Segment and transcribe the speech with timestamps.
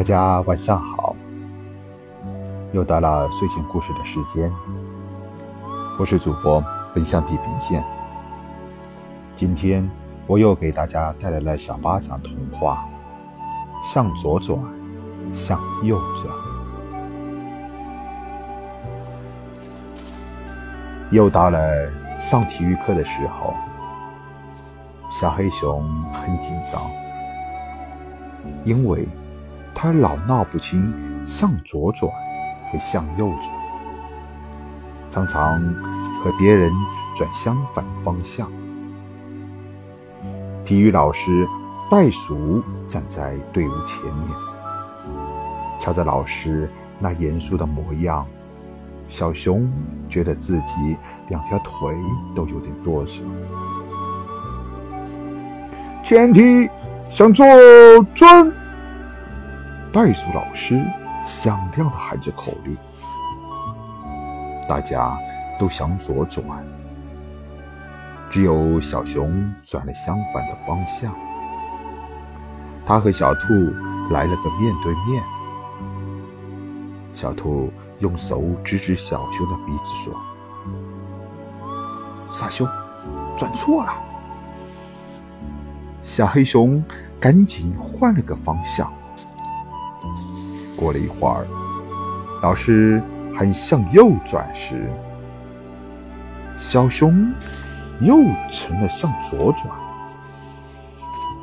[0.00, 1.14] 大家晚上好，
[2.72, 4.50] 又到了睡前故事的时间。
[5.98, 6.64] 我是主播
[6.94, 7.84] 奔向地平线。
[9.36, 9.86] 今天
[10.26, 12.88] 我又给大家带来了小巴掌童话
[13.92, 14.58] 《向左转，
[15.34, 16.34] 向右转》。
[21.10, 21.60] 又到了
[22.18, 23.52] 上体育课的时候，
[25.10, 26.90] 小黑熊很紧张，
[28.64, 29.06] 因为。
[29.82, 30.92] 他老闹不清
[31.26, 32.12] 向左转
[32.70, 33.50] 和向右转，
[35.08, 35.58] 常常
[36.22, 36.70] 和别人
[37.16, 38.52] 转相反方向。
[40.66, 41.48] 体育老师
[41.90, 44.28] 袋鼠站在队伍前面，
[45.80, 48.26] 瞧着老师那严肃的模样，
[49.08, 49.66] 小熊
[50.10, 50.94] 觉得自己
[51.30, 51.96] 两条腿
[52.36, 53.22] 都有点哆嗦。
[56.04, 56.68] 前踢，
[57.08, 57.46] 向左
[58.14, 58.52] 转。
[59.92, 60.80] 袋鼠老师
[61.24, 62.76] 响亮的喊着口令，
[64.68, 65.18] 大家
[65.58, 66.64] 都向左转，
[68.30, 71.12] 只有小熊转了相反的方向。
[72.86, 73.52] 他和小兔
[74.12, 75.24] 来了个面对面。
[77.12, 80.14] 小兔用手指指小熊的鼻子说
[82.30, 82.64] ：“傻熊，
[83.36, 83.92] 转错了。”
[86.04, 86.80] 小黑熊
[87.18, 88.88] 赶紧换了个方向。
[90.80, 91.46] 过了一会儿，
[92.42, 93.02] 老师
[93.36, 94.90] 喊向右转时，
[96.58, 97.30] 小熊
[98.00, 98.16] 又
[98.50, 99.68] 成了向左转。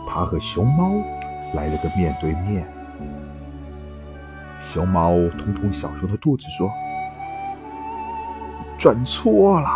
[0.08, 0.90] 他和熊猫
[1.54, 2.68] 来了个面对面。
[4.60, 6.72] 熊猫捅捅小熊的肚子说
[8.80, 9.70] ：“转错了。”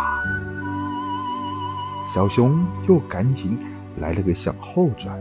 [2.04, 3.56] 小熊又赶紧
[3.98, 5.16] 来了个向后转。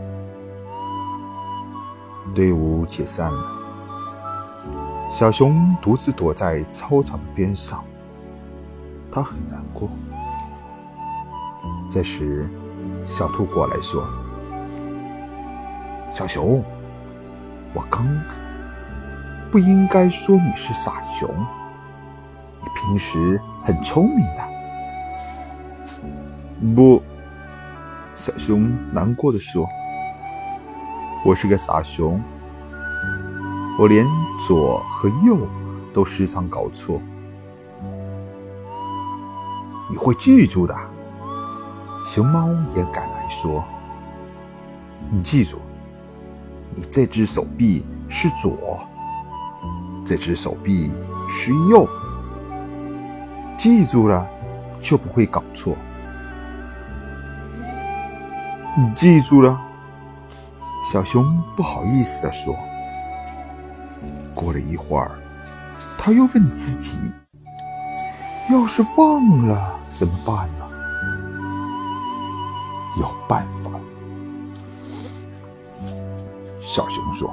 [2.34, 3.61] 队伍解散了。
[5.12, 7.84] 小熊独自躲在操场的边上，
[9.12, 9.90] 他很难过。
[11.92, 12.50] 这时，
[13.06, 14.08] 小兔过来说
[16.14, 16.64] ：“小熊，
[17.74, 18.08] 我刚
[19.52, 21.30] 不应该说你是傻熊，
[22.62, 24.42] 你平时很聪明的。”
[26.74, 27.04] 不，
[28.16, 29.68] 小熊难过的说
[31.26, 32.20] ：“我是个傻熊。”
[33.82, 35.40] 我连左和右
[35.92, 37.02] 都时常搞错，
[39.90, 40.78] 你会记住的。
[42.06, 43.64] 熊猫也赶来说
[45.10, 45.58] ：“你记住，
[46.76, 48.88] 你这只手臂是左，
[50.06, 50.92] 这只手臂
[51.28, 51.90] 是右。
[53.58, 54.30] 记住了，
[54.80, 55.76] 就不会搞错。
[58.78, 59.60] 你记住了。”
[60.94, 62.56] 小熊不好意思的说。
[64.42, 65.12] 过了一会儿，
[66.00, 67.00] 他又问自己
[68.50, 70.66] ：“要是忘了怎么办呢？”
[73.00, 73.70] 有办法。
[76.60, 77.32] 小熊说：“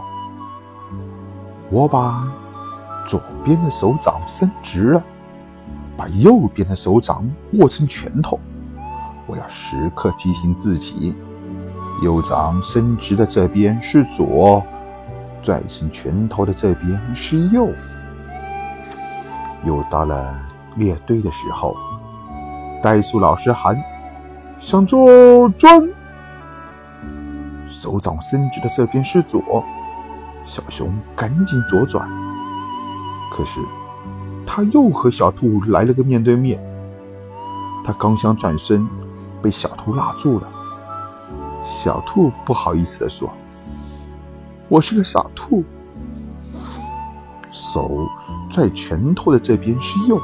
[1.72, 2.30] 我把
[3.06, 5.02] 左边的手掌伸直了，
[5.96, 8.38] 把右边的手掌握成拳头。
[9.26, 11.16] 我要时刻提醒自己，
[12.02, 14.62] 右掌伸直的这边是左。”
[15.42, 17.70] 拽成拳头的这边是右，
[19.64, 20.38] 又到了
[20.76, 21.76] 列队的时候，
[22.82, 23.76] 袋鼠老师喊
[24.60, 25.88] ：“向左转。”
[27.70, 29.64] 手掌伸直的这边是左，
[30.44, 32.08] 小熊赶紧左转。
[33.30, 33.60] 可是
[34.46, 36.58] 他又和小兔来了个面对面，
[37.84, 38.88] 他刚想转身，
[39.40, 40.48] 被小兔拉住了。
[41.64, 43.30] 小兔不好意思地说。
[44.68, 45.64] 我是个傻兔，
[47.50, 48.06] 手
[48.50, 50.20] 拽拳头的这边是右。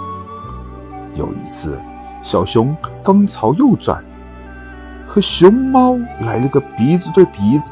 [1.16, 1.78] 有一次，
[2.22, 4.04] 小熊刚朝右转，
[5.08, 7.70] 和熊猫来了个鼻子对鼻子。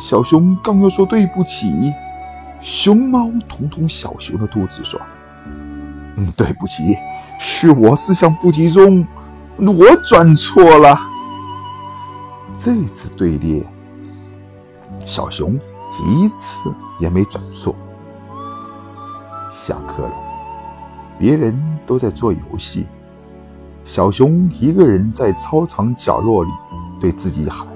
[0.00, 1.92] 小熊刚要说对不起，
[2.62, 4.98] 熊猫捅捅小熊的肚子说
[6.16, 6.96] ：“嗯，对不起，
[7.38, 9.06] 是我思想不集中，
[9.58, 10.98] 我转错了。”
[12.58, 13.62] 这次队列。
[15.06, 15.54] 小熊
[16.06, 17.74] 一次也没转错。
[19.50, 20.14] 下课了，
[21.18, 21.54] 别人
[21.86, 22.86] 都在做游戏，
[23.84, 26.50] 小熊一个人在操场角落里
[27.00, 27.66] 对自己喊：“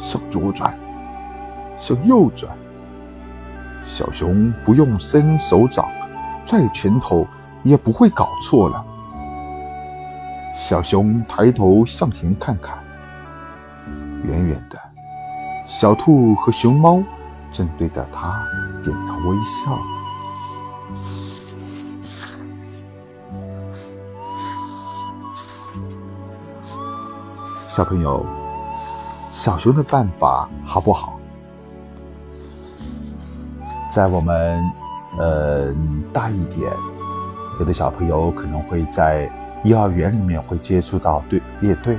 [0.00, 0.76] 向左转，
[1.78, 2.52] 向右转。”
[3.86, 5.86] 小熊不用伸手掌、
[6.44, 7.26] 拽拳头，
[7.62, 8.84] 也不会搞错了。
[10.56, 12.82] 小熊抬头向前看看，
[14.24, 14.78] 远远的。
[15.66, 17.02] 小兔和熊猫
[17.50, 18.42] 正对着它
[18.82, 19.78] 点头微笑。
[27.68, 28.24] 小朋友，
[29.32, 31.18] 小熊的办法好不好？
[33.90, 34.62] 在我们
[35.18, 35.72] 呃
[36.12, 36.70] 大一点，
[37.58, 39.30] 有的小朋友可能会在
[39.64, 41.98] 幼儿园里面会接触到队列队，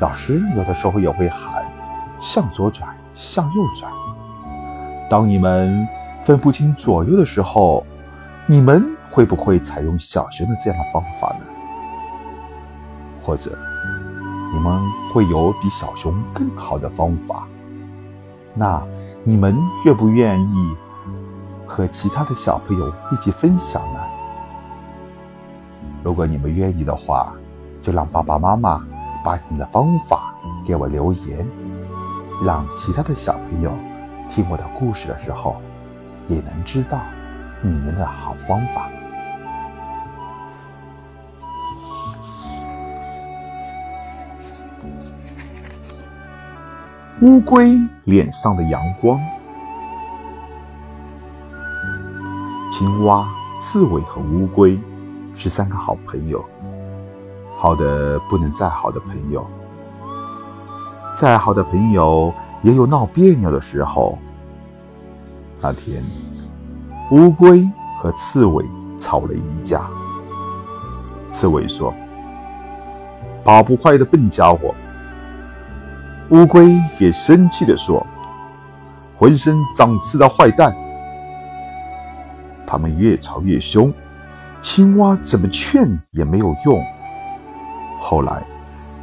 [0.00, 1.64] 老师有的时候也会喊
[2.26, 3.92] 向左转，向右转。
[5.08, 5.86] 当你们
[6.24, 7.86] 分不清左右的时候，
[8.48, 11.46] 你们会不会采用小熊的这样的方法呢？
[13.22, 13.56] 或者？
[14.52, 14.80] 你们
[15.12, 17.46] 会有比小熊更好的方法，
[18.54, 18.82] 那
[19.22, 20.76] 你们愿不愿意
[21.64, 24.00] 和其他的小朋友一起分享呢？
[26.02, 27.32] 如果你们愿意的话，
[27.80, 28.84] 就让爸爸妈妈
[29.24, 30.34] 把你们的方法
[30.64, 31.46] 给我留言，
[32.44, 33.72] 让其他的小朋友
[34.30, 35.60] 听我的故事的时候，
[36.28, 37.00] 也能知道
[37.62, 38.88] 你们的好方法。
[47.22, 47.72] 乌龟
[48.04, 49.18] 脸上的阳光。
[52.70, 53.26] 青蛙、
[53.58, 54.78] 刺猬和乌龟
[55.34, 56.44] 是三个好朋友，
[57.56, 59.48] 好的不能再好的朋友。
[61.16, 62.30] 再好的朋友
[62.62, 64.18] 也有闹别扭的时候。
[65.62, 66.02] 那天，
[67.10, 67.66] 乌龟
[67.98, 68.62] 和刺猬
[68.98, 69.88] 吵了一架。
[71.30, 71.92] 刺猬说
[73.42, 74.74] ：“跑不快的笨家伙。”
[76.28, 78.06] 乌龟也生气地说
[79.16, 80.76] ：“浑身长刺的坏蛋！”
[82.66, 83.90] 他们越吵越凶，
[84.60, 86.78] 青蛙怎么劝也没有用。
[88.00, 88.44] 后来，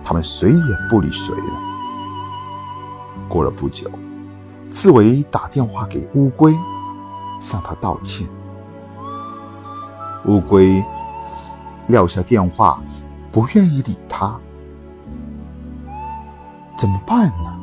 [0.03, 1.72] 他们谁也不理谁了。
[3.33, 3.89] 过了不久，
[4.69, 6.55] 刺猬打电话给乌龟，
[7.41, 8.27] 向他道歉。
[10.27, 10.83] 乌龟
[11.87, 12.79] 撂下电话，
[13.31, 14.39] 不愿意理他。
[16.77, 17.59] 怎么办呢？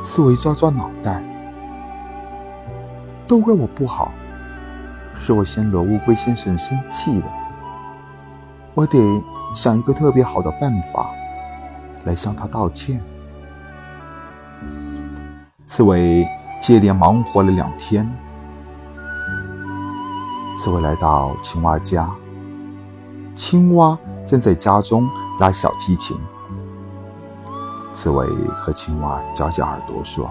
[0.00, 1.20] 刺猬抓抓脑袋，
[3.26, 4.12] 都怪我不好，
[5.18, 7.26] 是我先惹乌龟先生生气了。
[8.74, 8.96] 我得
[9.56, 11.10] 想一个特别好的办法
[12.04, 13.02] 来向他道歉。
[15.64, 16.26] 刺猬
[16.60, 18.06] 接连忙活了两天，
[20.58, 22.10] 刺猬来到青蛙家，
[23.34, 25.08] 青蛙正在家中
[25.40, 26.16] 拉小提琴。
[27.92, 28.26] 刺猬
[28.56, 30.30] 和青蛙夹夹耳朵说：“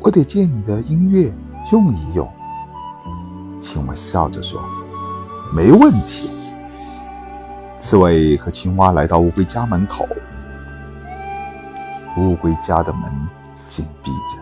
[0.00, 1.32] 我得借你的音乐
[1.72, 2.28] 用一用。”
[3.60, 4.60] 青蛙笑着说
[5.54, 6.30] ：“没问题。”
[7.80, 10.06] 刺猬和青蛙来到乌龟家门口，
[12.20, 13.10] 乌龟家的门
[13.66, 14.36] 紧闭着。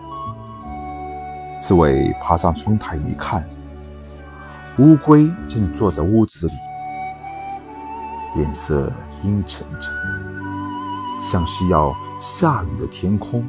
[1.61, 3.47] 刺猬爬上窗台一看，
[4.77, 6.53] 乌龟正坐在屋子里，
[8.35, 8.91] 脸色
[9.23, 9.93] 阴沉沉。
[11.21, 13.45] 像是要下雨的天空。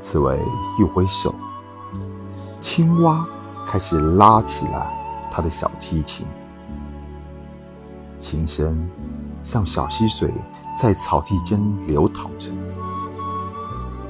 [0.00, 0.38] 刺猬
[0.78, 1.34] 一挥手，
[2.60, 3.26] 青蛙
[3.66, 4.86] 开始拉起了
[5.30, 6.24] 它的小提琴，
[8.20, 8.88] 琴声
[9.42, 10.32] 像小溪水
[10.76, 12.50] 在草地间流淌着，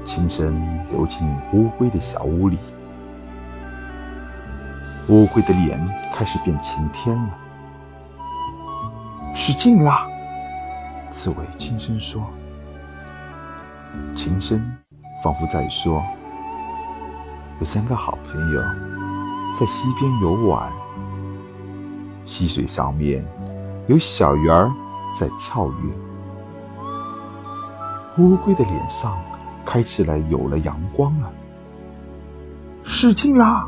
[0.05, 0.53] 琴声
[0.91, 2.59] 流进乌龟的小屋里，
[5.09, 5.81] 乌龟的脸
[6.13, 7.31] 开始变晴天了，
[9.33, 10.09] 使劲啦！
[11.09, 12.21] 刺猬轻声说
[14.17, 14.61] ：“琴声
[15.23, 16.03] 仿佛在说，
[17.61, 18.61] 有三个好朋友
[19.57, 20.73] 在溪边游玩，
[22.27, 23.25] 溪水上面
[23.87, 24.69] 有小鱼儿
[25.17, 26.06] 在跳跃。
[28.19, 29.19] 乌龟的脸上
[29.65, 31.31] 开起来有了阳光了，
[32.85, 33.67] 使劲啦！”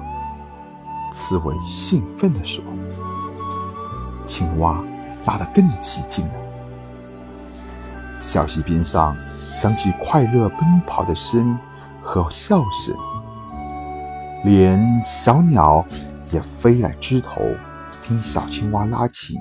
[1.12, 2.62] 刺猬兴奋地说。
[4.26, 4.82] 青蛙
[5.26, 6.32] 拉得更起劲了。
[8.20, 9.16] 小溪边上
[9.54, 11.58] 响起快乐奔跑的声
[12.02, 12.94] 和笑声，
[14.44, 15.84] 连小鸟
[16.30, 17.40] 也飞来枝头
[18.02, 19.40] 听小青蛙拉琴。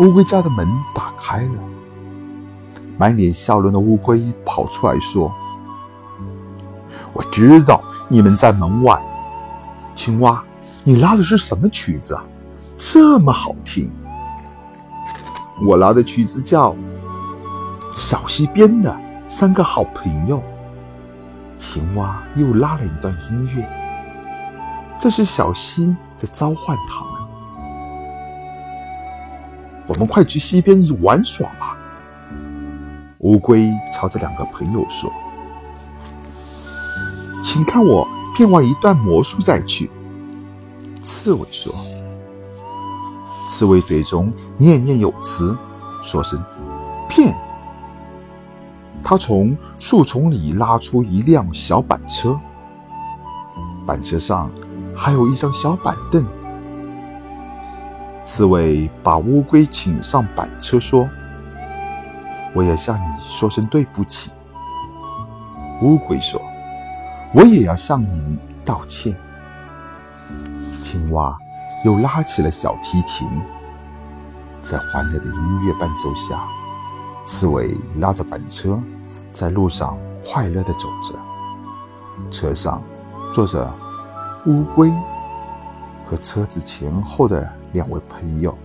[0.00, 1.62] 乌龟家的门打开了，
[2.98, 5.32] 满脸笑容的乌龟跑出来说
[7.14, 9.00] ：“我知道你们在门外。
[9.94, 10.42] 青蛙，
[10.82, 12.24] 你拉的是什么曲子啊？
[12.76, 13.88] 这么好听！”
[15.64, 16.72] 我拉的曲子叫
[17.96, 18.94] 《小溪边的
[19.28, 20.38] 三个好朋友》。
[21.56, 23.64] 青蛙又拉了一段音乐，
[24.98, 27.13] 这是小溪在召唤他。
[29.86, 31.76] 我们快去溪边玩耍吧。
[33.18, 35.10] 乌龟朝着两个朋友说
[37.42, 39.90] ：“请看我变完一段魔术再去。”
[41.02, 41.74] 刺猬说
[43.48, 45.56] ：“刺猬嘴中念念有词，
[46.02, 46.42] 说声
[47.08, 47.34] ‘骗’。”
[49.02, 52.38] 他从树丛里拉出一辆小板车，
[53.86, 54.50] 板车上
[54.96, 56.24] 还有一张小板凳。
[58.24, 61.08] 刺猬把乌龟请上板车，说。
[62.54, 64.30] 我要向你说声对不起。”
[65.82, 66.40] 乌龟说
[67.34, 69.14] ，“我也要向你道歉。”
[70.82, 71.36] 青蛙
[71.84, 73.28] 又拉起了小提琴，
[74.62, 76.44] 在欢乐的音乐伴奏下，
[77.24, 78.80] 刺猬拉着板车
[79.32, 81.18] 在路上快乐地走着。
[82.30, 82.80] 车上
[83.32, 83.74] 坐着
[84.46, 84.92] 乌龟
[86.06, 88.56] 和车子前后的两位朋友，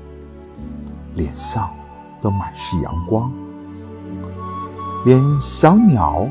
[1.15, 1.73] 脸上
[2.21, 3.31] 都满是阳光。
[5.03, 6.27] 连小鸟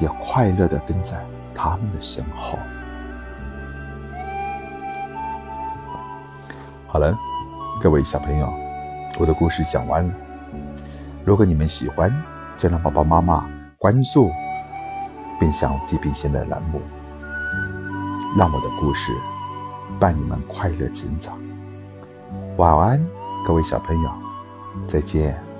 [0.00, 1.22] 也快乐地跟在
[1.54, 2.58] 他们的身后。
[6.86, 7.14] 好了，
[7.82, 8.50] 各位小朋友，
[9.18, 10.14] 我的故事讲完了。
[11.26, 12.10] 如果你们喜欢，
[12.56, 13.46] 就让爸爸妈妈
[13.76, 14.30] 关注
[15.38, 16.80] “奔向地平线”的栏目，
[18.38, 19.12] 让我的故事
[20.00, 21.41] 伴你们快乐成长。
[22.62, 23.04] 晚安，
[23.44, 24.10] 各位小朋友，
[24.86, 25.51] 再见。